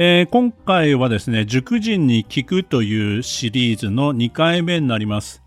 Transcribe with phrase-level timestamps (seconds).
[0.00, 5.42] えー、今回はですね、塾人に聞くというシリーズの2回目になります。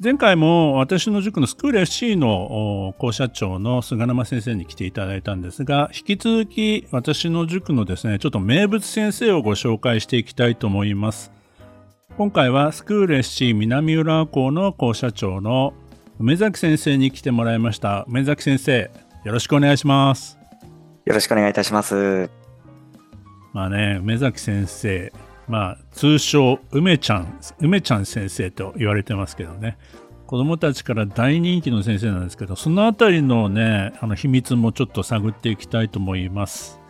[0.00, 11.32] 前回も私の塾のスクール FC の校舎長の菅沼先生に来ていただいたんですが、引き続き私の塾のですね、ちょっと名物先生をご紹介していきたいと思います。
[12.16, 15.74] 今回はスクール FC 南浦和校の校舎長の
[16.20, 18.04] 梅崎先生に来てもらいました。
[18.06, 18.92] 梅崎先生、
[19.24, 20.38] よろしくお願いします。
[21.04, 22.43] よろしくお願いいたします。
[23.54, 25.12] まあね、梅崎先生、
[25.46, 29.78] まあ、通称、梅ちゃん、梅ちゃん先生と言われてますけどね、
[30.26, 36.80] 子供たちから大人気の先生なんですけど、そのあたりのね、あの秘密もちょっと探っていきたいと思います。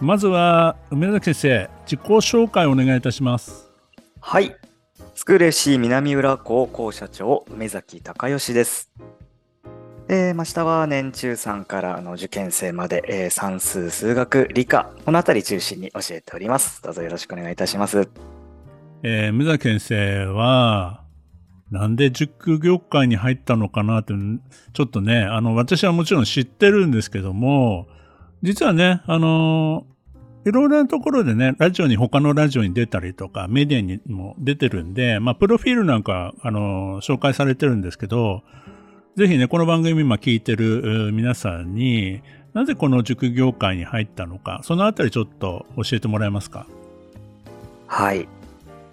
[0.00, 3.70] まずは、梅崎先生、自己紹介をお願いいたします。
[4.18, 4.56] はい。
[5.14, 8.90] スクール FC 南浦高校社長、梅崎隆義です。
[10.12, 16.82] えー、まあ、下は年中さんからの受験生まで、えー、算数、数学、理科、このあたり中心に教えております。
[16.82, 18.10] どうぞよろしくお願いいたします。
[19.04, 21.04] えー、村先生は、
[21.70, 24.12] なんで塾業界に入ったのかなって、
[24.72, 27.86] ちょっとね、あの、私はもちろん知ってるんですけども、
[28.42, 29.86] 実はね、あの
[30.44, 38.42] いろいろなところでね、ラジオに、他のラジオに出たりとか、メディアにも出てるんで、まあ、プロフィールなんか、あの紹介されてるんですけど、
[39.16, 42.22] ぜひね、この番組今聞いてる皆さんに、
[42.54, 46.66] なぜこの塾業界に入ったのか、そのあたりちょっと教えてもらえますか？
[47.88, 48.28] はい。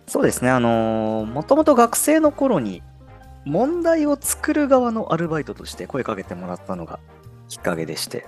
[0.08, 2.82] そうですね、あのー、もともと学生の頃に
[3.46, 7.00] 問題を作る側のアルバイトとして声かけてもらったのが
[7.48, 8.26] きっかけでして。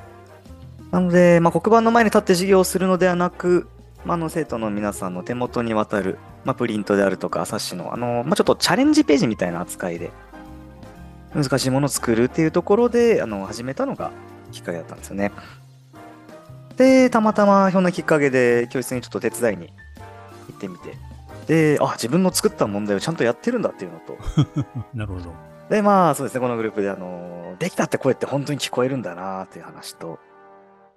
[0.91, 3.67] なので、まあ、黒板の前に立って授業をするのではなく、
[4.05, 10.11] まあ、の生徒の皆さんの手元に渡る、まあ、プリントであるとか、冊子の、あのー、まあ、ちょっとチャレンジページみたいな扱いで、
[11.33, 14.11] 難しいものを作るっていうところであの始めたのが
[14.51, 15.31] きっかけだったんですよね。
[16.77, 19.73] で、たまたまひょんなきっかけで教室にちょっと手伝いに
[20.47, 20.95] 行ってみて、
[21.47, 24.17] で、あ、自分の作った問題をちゃんとやってるんだっていうのと。
[24.93, 25.33] なるほど。
[25.69, 30.19] で、まあそうですね、このグループで、あの、できたって声って本当に聞こえるんだなっていう話と、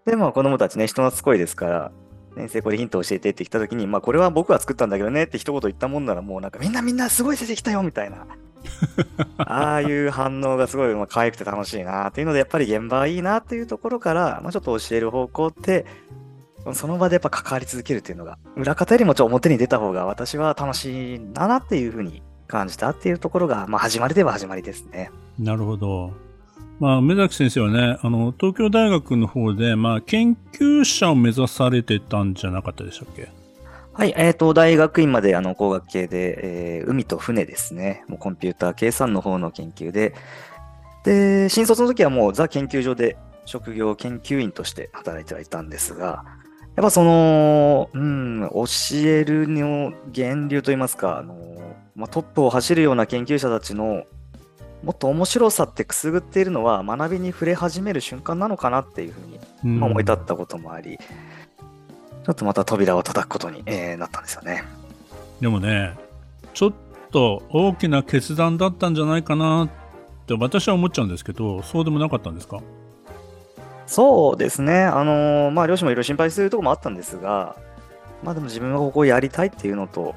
[0.07, 1.93] で、まあ子供たちね、人懐っこいですから、
[2.37, 8.27] 先生これヒント教えてって来た時に、まあこれは僕が作ったんだけどねって一言言ったもんならもうなんかみんなみんなすごい出てきたよみたいな
[9.39, 15.87] ああいう反応がすごいまあ可愛くて楽しいなっていうので、やっぱり現場はいいなっていうところから、まあ、ちょっと教える方向って、
[16.75, 25.11] その場でやっぱ関わり続けるっていうのが、裏方よりもちょっと表に出た方が私は楽しいなっていうふうに感じたっていうところが、まあ、始まりでは始まりですね。
[25.39, 26.13] なるほど。
[26.79, 33.29] まあ、目崎先生はね、あの、東京大学の方で、まあ、研究者を目指されてたんじゃなかったでしたっけ？
[33.95, 38.05] はい、えっ、ー、と、大学院まであの工学系で、えー、海と船ですね。
[38.09, 40.15] もうコンピューター計算の方の研究で、
[41.05, 46.25] で、新卒の時はもうザ研究所で職業研究員として働いてはいたんですが、
[46.75, 48.65] やっぱその、うん、教
[49.09, 51.37] えるの源流といいますか、あの、
[51.95, 54.05] まあ、トップを走るような研究者たちの
[54.83, 59.19] もっと面白さってくすぐっているのは学びに触れ始める瞬間なのかなっていうふ
[59.65, 60.99] うに思い立ったこともあり、
[62.25, 64.65] ちょっとまた扉を叩くことに、えー、なったんですよね。
[65.41, 65.97] でもね、
[66.55, 66.73] ちょっ
[67.11, 69.69] と大きな決断だったんじゃないかなっ
[70.27, 72.61] て私は思っちゃうんですけど、そうでもなかったんですか？
[73.87, 74.85] そうですね。
[74.85, 77.57] あのー、まあ、両親もいろいろ心配するところもあったんですが、
[78.23, 80.15] まあでも自分はここをやりたいっていうのと、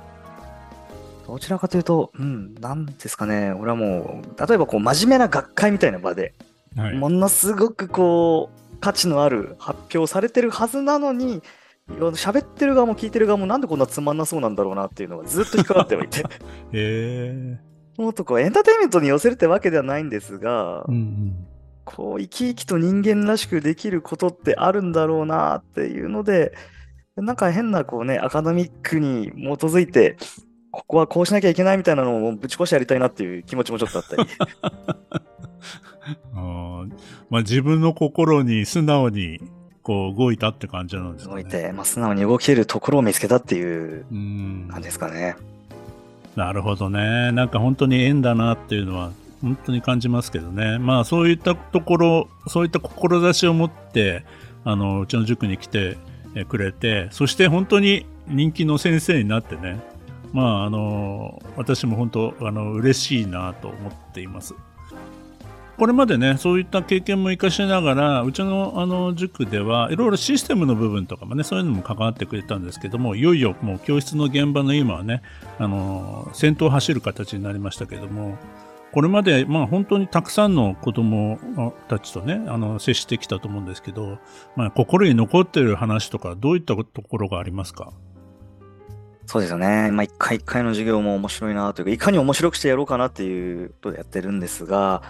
[1.28, 6.36] どちらかというと、うん、なんですかね、俺はもう、例えばこう真面目な学会みたいな場で、
[6.78, 11.42] はい、ものすごくこう、価値のある発表されてるはずなのに、
[11.88, 16.24] 喋ってる側も聞いてる側もなんでこんなつまんなそうなんだろうなっていうのがずっと引っかかっておいて。
[16.74, 17.60] へ
[17.98, 21.48] もっとこうエンターテインメントに寄せるってわけではないんですが、うんうん、
[21.86, 26.54] こう生き生きと人間らしくできることってあるんだろうなっていうので、
[27.16, 29.36] なんか変なこうね、アカデミックに基
[29.66, 30.18] づいて、
[30.72, 34.24] ここはこうしなきゃいけないみたいなのをぶち越しやりたいなっていう気持ちもちょっとあったり。
[36.36, 36.86] あ
[37.30, 39.40] まあ、自分の心に素直に
[39.86, 41.44] こう動いたって感じなんですかね。
[41.44, 44.04] 動いて、まあ、素直に動けるところを見つけたっていう
[44.70, 45.36] 感じですかね。
[46.36, 47.32] なるほどね。
[47.32, 49.12] なんか本当に縁だなっていうのは
[49.42, 50.80] 本当に感じますけどね。
[50.80, 54.26] まあそういったところ、そういった志を持って、
[54.64, 55.98] あの、うちの塾に来て
[56.36, 59.80] えくれて、そして本当に人気の先生になってね、
[60.34, 64.54] まあ、あの、私も本当、あの、嬉しいなと思っています。
[65.78, 75.22] これまでね、そういった経験も活かしながら、うちのあの塾では、いろいろシステムの部分とかもね、そういうのも関わってくれたんですけども、いよいよもう教室の現場の今はね、
[75.60, 78.38] あの、先頭を走る形になりましたけども、
[78.94, 84.20] これまで、まあ、本当にたくさんの子供たちとね、あの、接してきたと思うんですけど、
[84.56, 87.92] まあ、心に残っている話とか、どういったところがありますか？
[89.26, 89.92] そうですよね。
[89.92, 95.02] まあ、一回一回の授業も面白いなというか、いかに面白くしてやろうかなっていうことでやってるんですが、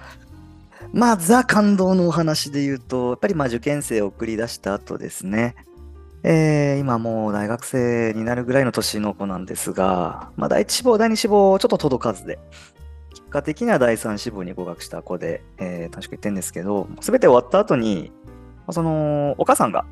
[0.94, 5.56] まあ、ザ感動のお話で言うと、やっぱりまあ受験生を送り出した後ですね、
[6.24, 12.40] えー、今もう大学生になるぐらいの年の子なんですが、まあ、第一志望、第二志望、ちょっと届かずで、
[13.12, 18.12] 結果的には第三志望に合格した子で、えー、楽しく言ってるんですけど、すべて終わった後に、
[18.72, 19.86] その、お母さんが、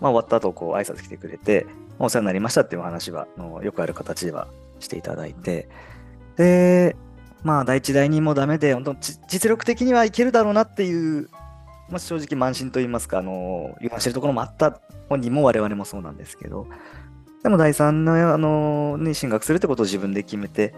[0.00, 1.64] まあ、終わった後、こう、挨拶来てくれて、
[1.98, 3.26] まあ、お世話になりましたっていう話は、
[3.62, 4.46] よくある形では
[4.80, 5.70] していただいて、
[6.36, 6.96] で、
[7.42, 8.96] まあ、第一、第二もダメで、本当
[9.28, 11.28] 実力的にはいけるだろうなっていう、
[11.88, 16.66] まあ、正直慢心と言いますか、あの、油断してるところもあった本人も我々もそうなんですけど、
[17.42, 20.74] でも第三の、あの、に進学するってことを自分で決めて、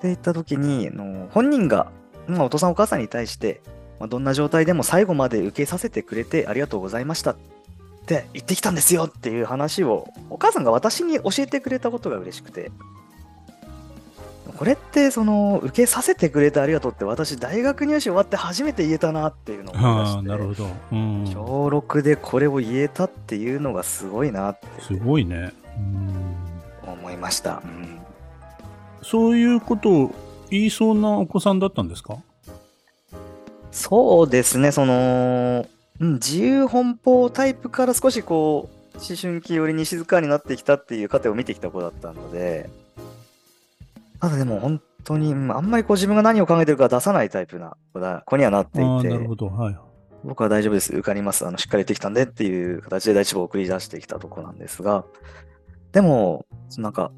[0.00, 1.90] で、行った時に、あの本人が、
[2.26, 3.62] まあ、お父さんお母さんに対して、
[4.00, 7.36] まあ、どんな状態でも最後まで受けさせてくれてありがとうございましたっ
[8.04, 12.72] て言ってきたんですよっていう話を、お母さんが私に教えてくれたことが嬉しくて、
[14.62, 25.52] これってその受けさせてくれてありがとうって私大学入試終わって初めて言えたなっていうのを思いましてなるほど、うん、小6でこれを言えたっていうのがすごいなってすごいね、
[26.84, 27.98] うん、思いました、うん、
[29.02, 30.14] そういうことを
[30.48, 32.18] 言いそうなお子さんだったんですか？
[33.72, 34.70] そうですね。
[34.70, 35.66] その、
[35.98, 42.70] うん、自由奔放タイプから少しこう思春期寄りに静かになってきたっていう過程を見てきた子だったので
[44.22, 47.76] ただでも本当に、あんまりこう自分が何を考えてるか出さないタイプな
[48.24, 49.76] 子にはなっていて、なるほど、はい。
[50.22, 55.04] 僕は大丈夫です、受かります、あのしっかりできたんでっていう形で第一部を送り出してきたとこなんですが、
[55.90, 56.46] でも、
[56.78, 57.10] なんか、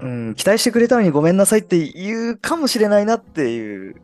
[0.00, 4.02] うん、期待してくれたのにごめんなさいって言うかもしれないなっていう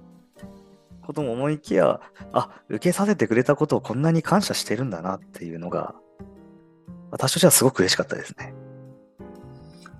[1.04, 2.00] ことも思いきや、
[2.32, 5.96] あ、受けさせてくれたことをこんなに感謝してるんだなっていうのが、
[7.10, 8.54] 私としてはすごく嬉しかったですね。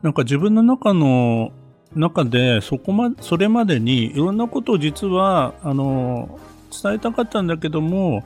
[0.03, 1.51] なんか自分の中の
[1.97, 6.39] 中でそこまそれまでにいろんなことを実はあの
[6.71, 8.23] 伝えたかったんだけども、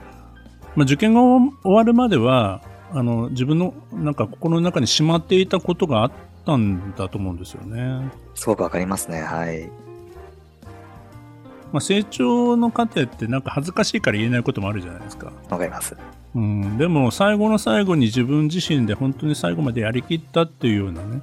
[0.75, 2.63] まあ、受験が終わるまでは
[2.93, 6.13] あの自分のなんか心の中にしまっていたことがあっ
[6.45, 8.11] たんだと思うんですよね。
[8.35, 9.21] すごくわかりますね。
[9.23, 9.71] はい。
[11.73, 15.33] まあ、成長の過程ってなんか恥ずかしいから言えないこともあるじゃないですか。
[15.49, 15.97] わかります。
[16.35, 21.21] うん、でも最後の最後に自分自身で本当に最後までやりきったっていうようなね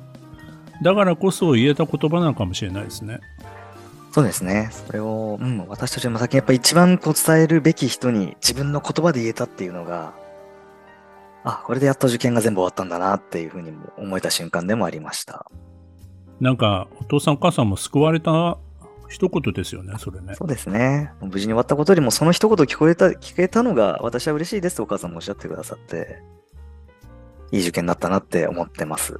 [0.81, 3.19] だからこそ言えた言葉なのかもしれないですね。
[4.11, 4.69] そうですね。
[4.71, 10.13] それを、うん、私たちも先にやっぱ一番こう伝えるべき人に自分の言葉で言えたっていうのが、
[11.43, 15.45] あ、これでやっと受験が全部終わったんだなっていうふうにも思えた瞬間でもありました。
[16.39, 18.57] なんか、お父さんお母さんも救われた
[19.07, 20.35] 一言ですよね、それね。
[20.35, 21.11] そうですね。
[21.21, 26.21] 無事に終わったことよりも、その一言聞こえた、聞けたのが、私は嬉しいですとお母さんもおっしゃってくださって、
[27.51, 29.19] いい受験だったなって思ってます。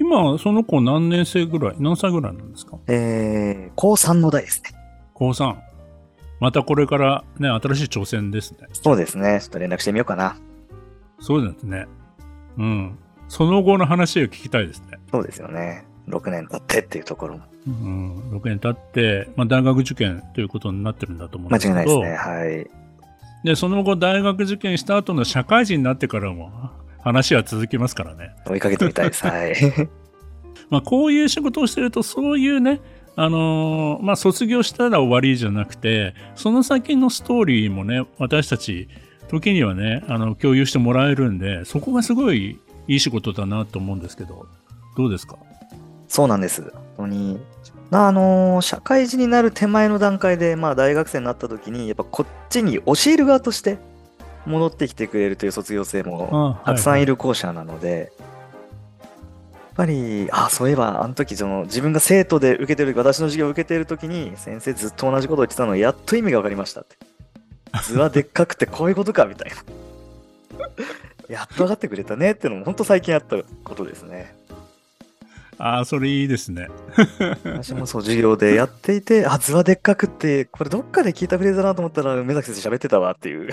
[0.00, 2.78] 今、その子何年生ぐらい何歳ぐらいなんですか？
[2.86, 4.70] えー、高3の代ですね。
[5.14, 5.56] 高 3?
[6.40, 8.68] またこれからね、新しい挑戦ですね。
[8.72, 9.40] そうですね。
[9.40, 10.36] ちょっと連絡してみようかな。
[11.20, 11.86] そうですね。
[12.58, 12.98] うん。
[13.28, 14.98] その後の話を聞きたいですね。
[15.10, 15.84] そうですよね。
[16.08, 17.44] 6年経ってっていうところも。
[17.66, 18.30] うん。
[18.38, 21.74] 6年経って、まあ、大学受験ということになってるんだと思うんですけど。
[21.74, 22.16] 間違いないですね。
[22.16, 22.70] はい。
[23.44, 26.50] で、その後大学受験した後の社会人になってからも、
[27.00, 28.30] 話は続きますからね。
[28.46, 29.26] 追いかけてみたいです。
[29.26, 29.54] はい。
[30.70, 32.80] まあこういう仕事をしてると、そういうね、
[33.16, 38.88] あのー、まあ卒業したら終わりじゃなくて、その先のストーリーもね、私たち、
[39.28, 44.46] 時にはね、あの、共有してもらえるんで、そこがすごいいい仕事だなと思うんですけど、
[44.96, 45.36] どうですか？
[46.08, 46.62] そうなんです。
[46.96, 47.38] 本当に。
[47.90, 53.78] あのー、社会人になる手前の段階で、まあ大学生になった時に、やっぱこっちに教える側として、
[54.48, 66.96] 戻ってきてくれるという卒業生もたくさんいる校舎なので、やっぱり、あ、そういえば、あの時その自分が生徒で受けてる、私の授業を受けている時に、先生ずっと同じことを言ってたのやっと意味が分かりましたって。
[67.84, 69.56] 図はでっかくてこういうことか、みたいな。
[71.28, 74.34] やっと分かってくれたねってのも、本当最近あったことですね。
[75.58, 76.68] ああ、それいいですね。
[77.44, 83.50] 私もそう、授業でやっていて、あ、図はでっかくって、これどっかで聞いたフレーズだなと思ったら、目崎先生喋ってたわっていう。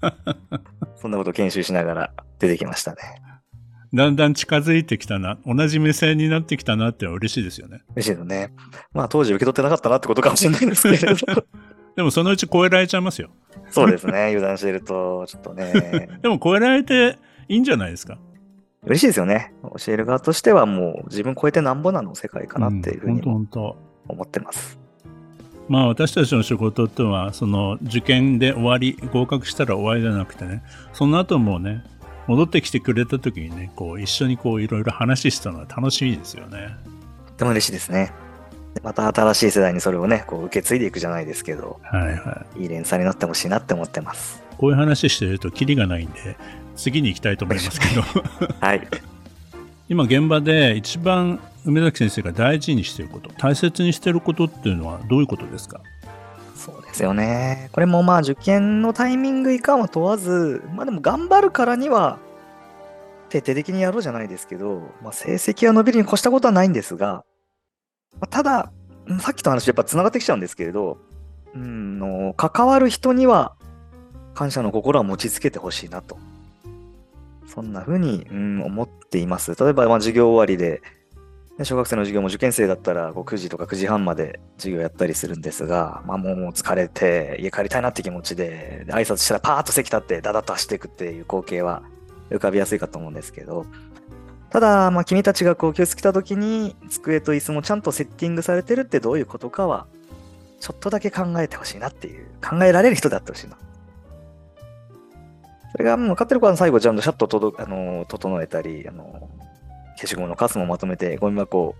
[0.96, 2.98] そんなこと研修しながら出てきましたね。
[3.92, 7.80] だんだん近づいてきたな、同じ目線になってきたなって嬉しいですよね。
[7.96, 8.52] 嬉しいのね。
[8.92, 11.44] まあ当時受け取ってなかったなってことかもしれないですけれど。
[11.96, 13.30] でもそのうち超えられちゃいますよ。
[13.70, 14.26] そうですね。
[14.26, 16.08] 油断してると、ちょっとね。
[16.22, 18.18] でも超えられていいんじゃないですか。
[18.84, 19.52] 嬉しいですよね。
[19.84, 24.78] 教える側としてはもう自分超えてなんぼなの世界かなっていうふうに思ってます。
[24.84, 24.89] 当。
[25.70, 31.84] まあ私たちの仕事ってのは、その受験で終わり、合格したら終わりじゃなくてね、その後もね、
[32.26, 36.74] 戻ってきてくれた時にね、こう一緒にこういろいろ話したのは楽しみですよね。
[37.28, 38.12] とても嬉しいですね。
[38.74, 42.62] でまた新しい世代にそれをね、こう受け継いでいくじゃないですけど、はいはい。
[42.62, 44.42] いい連鎖になってほしいなって思ってます。
[44.58, 46.36] こういう話してるとキリがないんで、
[46.74, 48.02] 次に行きたいと思いますけど、
[48.60, 48.88] はい。
[49.88, 55.80] 今現場で一番梅崎先生が大事にしていること、大切にしていることっていうのはどういうことですか？
[56.54, 57.70] そうですよね。
[57.72, 62.18] これもまあ受験のタイミング以下は問わず、まあでも頑張るからには
[63.28, 67.24] 徹底的にやろうじゃないですけど、まあ、成績が伸びるに越したことはないんですが、
[68.14, 68.72] まあ、ただ、
[69.20, 70.98] さっきと話やっぱつながってきちゃうんですけれど、
[71.54, 73.54] うんの関わる人には
[74.34, 76.18] 感謝の心は持ちつけてほしいなと。
[77.46, 79.54] そんな風に、うん、思っています。
[79.54, 80.82] 例えば、まあ、授業終わりで、
[81.64, 91.82] 小学生の授業も受験生だったらこう9時とか9時半まで授業やったりするんですが、まあ、もう疲れて家帰りたいなって気持ちで挨拶したらパーッと席立ってダダッと走っていくっていう光景は
[92.30, 93.66] 浮かびやすいかと思うんですけど。
[94.50, 99.86] ただ、まあ、君たちがこう教室来た時に机と椅子もちゃんとセッティングされてるってどういうことかは
[100.58, 103.56] ちょっとだけ考えてほしいなっていう考えられる人であってほしいな
[105.70, 109.28] それがもう分かってる子は最後ちゃんとシャッと届くあの整えたりあの
[110.00, 111.74] 消しゴムの数もまとめて、ゴミ箱、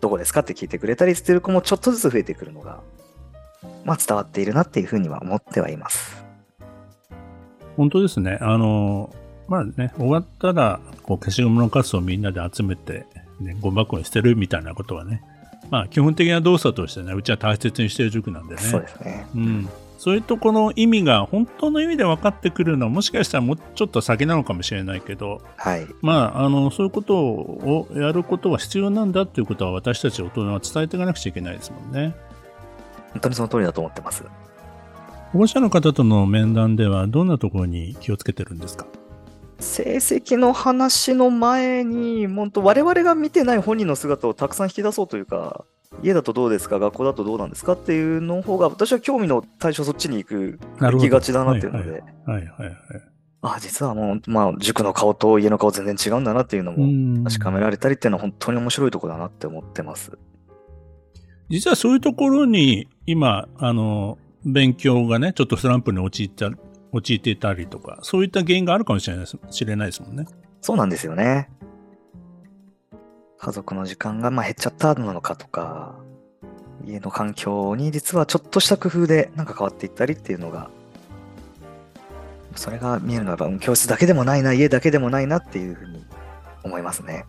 [0.00, 2.80] どこですかって聞いてくれたりしてる子もちょっとずつ増えてくるのが、
[3.84, 6.24] まあ伝わっているなっていうふうには思ってはいます。
[7.76, 8.38] 本当ですね。
[8.40, 9.12] あの、
[9.48, 13.06] まあね、終わったら、こう消しゴムのカスをみんなで集めて、
[13.40, 15.20] ね、ゴミ箱に捨てるみたいなことはね、
[15.70, 18.60] まあ基本的な動作としてね、うちは大切にしてる塾なんでね。
[18.60, 19.26] そうですね。
[19.34, 19.68] うん。
[20.00, 25.86] そういうところの意味が本当の意味で分かってくるのはもしかしたらもうちょっと先なのかもしれないけど、はい。
[26.00, 32.16] まあ、あの、そういうことをやることは必要なんだっていうことは私たち大人は伝えていかなくちゃいけないですもんね。
[33.12, 34.24] 本当にその通りだと思ってます。
[35.32, 38.86] 保護者の方との面談ではどんなところに気をつけてるんですか？
[39.58, 45.66] 成績の話の前に、本当我々が見てない本人の姿をたくさん引き出そうというか、
[46.02, 46.78] 家だとどうですか？
[46.78, 47.72] 学校だとどうなんですか？
[47.72, 52.76] っていうの方が、私は興味の対象そっちに行く、行きがちだなっていうので、はいはいはい。
[53.42, 60.12] ああ、実はもう、まあ、塾の顔と家の顔全然違うんだなっていうのもうん確かめられたりっていうのは本当に面白いとこだなって思ってます。
[61.48, 66.50] 実はそういうところに今、あの、勉強がね、ちょっとスランプに陥った、
[66.92, 70.26] 陥っていたりとか、そういった原因があるかもしれないです知れないですもんね。
[70.60, 71.48] そうなんですよね。
[73.40, 75.94] 家族の時間がまあ減っちゃったなのかとか、
[76.86, 80.68] 家の環境に実はちょっとした工夫でなんか変わっていったりっていうのが、
[82.54, 86.04] それが見えるのは教室だけでもないな、家だけでもないなっていうふうに
[86.64, 87.24] 思いますね。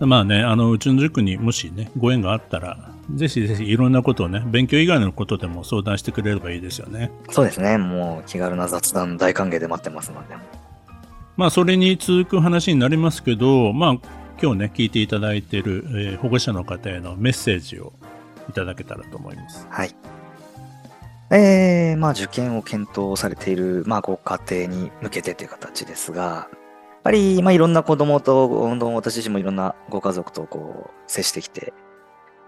[0.00, 7.10] まあね、あの、うちの塾にもしね、ご縁があったら、ぜひぜひいろんなことをね、勉強以外のことでも相談してくれればいいですよね。
[7.30, 7.78] そうですね。
[7.78, 10.34] もう気軽な雑談大歓迎で待ってますので。
[11.36, 17.92] まあ、それに続く話になりますけど、まあ、今日ね、聞いていただいている、えー保護者の方へのメッセージを
[18.48, 19.66] いただけたらと思います。
[19.70, 19.94] はい。
[21.30, 31.72] えー、まあ受験を検討されている、まあご家庭に向けてという形ですが、やっぱり、まあいろんな子供と、うん私自身もいろんなご家族とこう接してきて、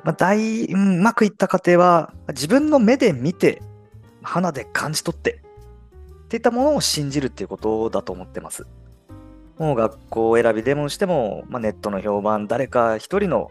[0.03, 3.63] まあ大、うんうまくいった家庭は自分の目で見て、
[4.23, 5.43] 鼻で感じ取って、
[6.25, 8.67] っていったものを信じるっていうことだと思ってます。
[9.59, 13.51] もう学校選びでもしても、まあ、ネットの評判、誰か一人の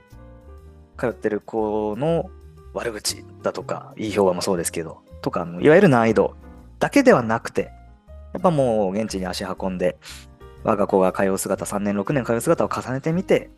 [0.97, 2.29] 通ってる子の
[2.73, 6.35] 悪口だとか、いい評判もそうですけど、とか、いわゆる難易度
[6.79, 7.71] だけではなくて、
[8.33, 9.97] やっぱもう現地に足運んで、
[10.63, 13.49] 我が子が通う姿、3年、6年通う姿を重ねてみて、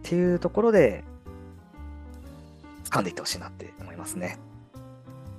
[0.00, 1.04] っていうところで、
[2.84, 4.38] 掴んでいってほしいなって思いますね。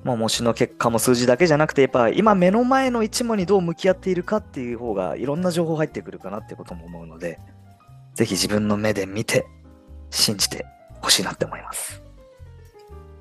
[0.03, 7.39] もう模試の結果も数字だけじゃなくて、やっぱ今目の前の一問にどう向き合っているかっていう方がいろんな情報入ってくるかなってことも思うので、
[8.13, 9.45] ぜひ自分の目で見て、
[10.09, 10.65] 信じて
[11.01, 12.01] ほしいなって思います。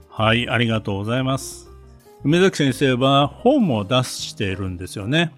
[0.09, 1.71] はい、ありがとうございます。
[2.25, 5.33] 梅崎先生は本も出しているんですよね。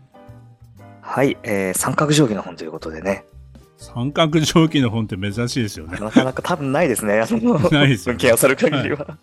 [1.01, 3.25] はい、えー、三角定規の本ということでね、
[3.77, 5.99] 三角定規の本って珍しいですよね。
[5.99, 7.19] なかなか多分ないですね、
[7.71, 9.19] ないですよね文献をする限りは。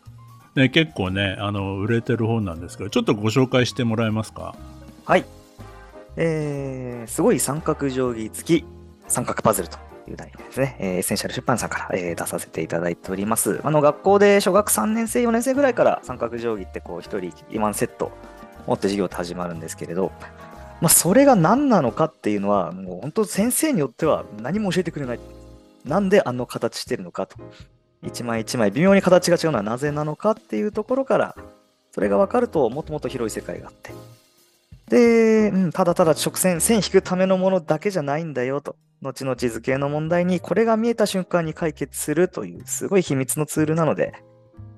[0.56, 4.56] ね結構ね、あの、売れてる本なんですけど、ちょっとご紹介してもらえますか？
[5.06, 5.26] はい。
[6.18, 8.66] えー、すごい三角定規付き
[9.08, 9.78] 三角パズルと
[10.10, 13.62] いう題名ですね、えーエッセンシャル出版さんから、えー出させていただいております。
[13.64, 18.12] あの学校で小学3年生、4年生ぐらいから三角定規ってこう一人1セット
[18.68, 20.12] 持って授業って始まるんですけれど、
[20.82, 25.20] まあ、それが何なのかっていうのは、もう本当先生によっては何も教えてくれない。
[25.86, 27.38] なんであの形してるのかと。
[28.04, 31.36] 一枚一枚微妙に形が違うのはなぜなのかっていうところから、
[31.92, 33.92] それが分かるともっともっと広い世界があって。
[34.90, 38.76] で、うん、ただただ直線、線引くためのものだけじゃないんだよと。
[39.02, 44.14] 後々図形の問題にこれが見えた瞬間に解決するというすごい秘密のツールなので、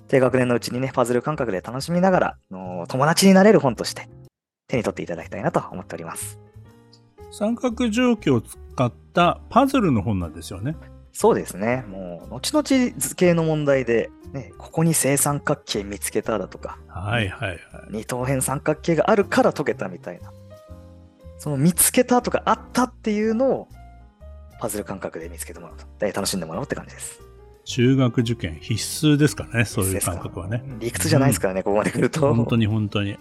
[0.07, 4.07] 低学年のうちにね、パズル感覚で楽しみながら、の友達になれる本として
[4.67, 6.39] 手に取っていただきたいなと思っております。
[7.31, 10.75] 三角定規を使ったパズルの本なんですよね。
[11.13, 11.85] そうですね。
[11.87, 17.59] もう、後々図形の問題で、ね、ここに正三角形見つけただとか、はいはいはい。
[17.91, 20.33] 二等辺三角形があるから解けたみたいな。
[21.37, 23.67] その見つけたとかあったっていうのを、
[24.59, 25.85] パズル感覚で見つけてもらうと。
[25.99, 27.21] で楽しんでもらおうって感じです。
[27.65, 30.63] 中学受験必須ですからね、そういう感覚はね。
[30.79, 32.33] 理屈じゃないですからね、ここまで来ると。
[32.33, 33.17] 本当に本当に。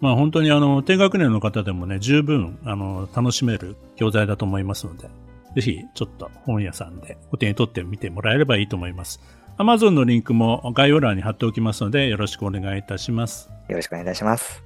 [0.00, 5.08] まあ本当にあの、低学年の方でもね、十分、あの、楽しめる教材だと思いますので、
[5.54, 9.20] ぜひちょっと本屋さんでお手に取ってみてもらえればいいと思います。
[9.58, 13.50] Amazon のリンクも概要欄に貼っておきますので、よろしくお願いいたします。
[13.68, 14.62] よろしくお願いいたします。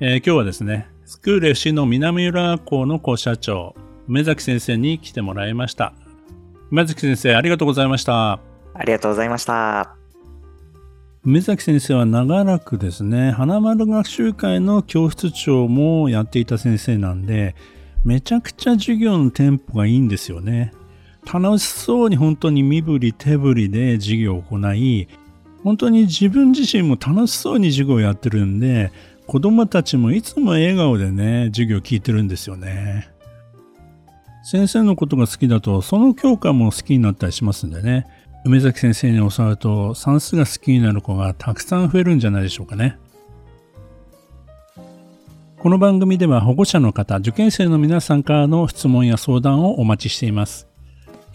[0.00, 3.74] えー今日はですね、スクール FC の南浦学校の校舎長、
[4.08, 5.92] 梅崎先生に来てもらいました。
[6.70, 8.40] 梅崎先生、ありがとうございました。
[8.74, 9.96] ありがとうございました。
[11.24, 17.54] 梅崎先生は長らくですね、花丸学習会の教室長もやっていた先生なんで、
[18.06, 20.72] めちゃくちゃ授業のテンポがいいんですよね。
[21.30, 25.08] 楽しそうに本当に身振り手振りで授業を行い、
[25.64, 28.92] 本当に自分自身も楽しそうに授業をやってるんで、
[29.26, 33.08] 子供たちもいつも笑顔でね、授業を聞いてるんですよね。
[34.44, 38.06] 先生のことが好きだと、その教科も好きになったりしますんでね。
[38.44, 43.00] 梅崎先生に教わると算数が好きになる子がたくさん増えるんじゃないでしょうかね。
[45.66, 50.68] この番組では保護者の方、受験生の皆さんからの質問や相談をお待ちしています。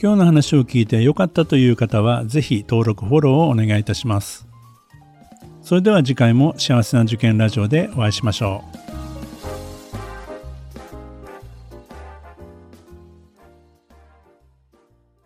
[0.01, 4.47] 今日の話を聞いて良かったという方は、ぜひ登録、フォローをお願いいたします。
[5.61, 8.80] それでは次回も幸せな受験ラジオでお会いしましょう。